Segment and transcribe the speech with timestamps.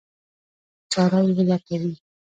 [0.91, 1.93] چاره یې ولټوي.